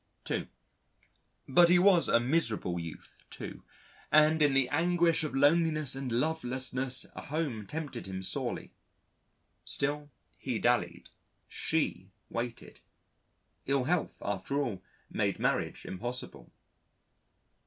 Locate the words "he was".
1.69-2.09